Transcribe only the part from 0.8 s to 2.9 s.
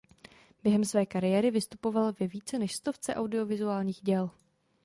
své kariéry vystupoval ve více než